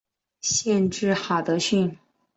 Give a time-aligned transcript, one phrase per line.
[0.41, 1.95] 县治哈得逊。